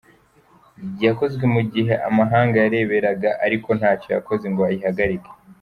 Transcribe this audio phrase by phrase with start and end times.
[1.05, 5.31] Yakozwe mu gihe amahanga yarebereraga ariko ntacyo yakoze ngo ayihagarike.